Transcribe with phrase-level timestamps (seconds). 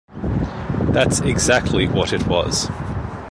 [0.93, 2.71] That's exactly what it was.